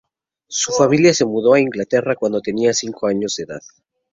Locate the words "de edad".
3.35-3.61